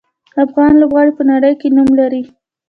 [0.45, 2.21] افغان لوبغاړي په نړۍ کې نوم لري.